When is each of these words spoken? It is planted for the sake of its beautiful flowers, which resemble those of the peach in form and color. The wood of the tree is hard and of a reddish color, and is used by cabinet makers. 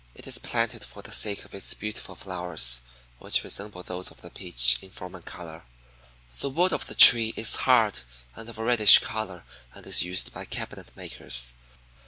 It 0.15 0.25
is 0.25 0.39
planted 0.39 0.83
for 0.83 1.03
the 1.03 1.11
sake 1.11 1.45
of 1.45 1.53
its 1.53 1.75
beautiful 1.75 2.15
flowers, 2.15 2.81
which 3.19 3.43
resemble 3.43 3.83
those 3.83 4.09
of 4.09 4.21
the 4.21 4.31
peach 4.31 4.79
in 4.81 4.89
form 4.89 5.13
and 5.13 5.23
color. 5.23 5.63
The 6.39 6.49
wood 6.49 6.73
of 6.73 6.87
the 6.87 6.95
tree 6.95 7.35
is 7.37 7.55
hard 7.69 7.99
and 8.35 8.49
of 8.49 8.57
a 8.57 8.63
reddish 8.63 8.97
color, 8.97 9.43
and 9.75 9.85
is 9.85 10.01
used 10.01 10.33
by 10.33 10.45
cabinet 10.45 10.91
makers. 10.97 11.53